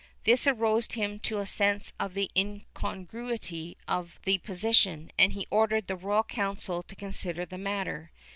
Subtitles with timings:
[0.23, 5.85] This aroused him to a sense of the incongruity of the position, and he ordered
[5.85, 8.09] the Royal Council to consider the matter.